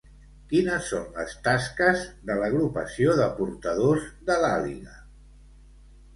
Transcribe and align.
Quines 0.51 0.87
són 0.93 1.03
les 1.17 1.35
tasques 1.47 2.05
de 2.31 2.39
l'Agrupació 2.39 3.15
de 3.21 3.29
Portadors 3.41 4.09
de 4.33 4.41
l'Àliga? 4.47 4.99